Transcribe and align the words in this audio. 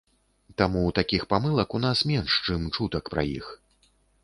Таму, 0.61 0.81
такіх 0.99 1.21
памылак 1.35 1.77
у 1.81 1.83
нас 1.85 2.03
менш, 2.13 2.39
чым 2.49 2.67
чутак 2.79 3.03
пра 3.17 3.29
іх. 3.37 3.55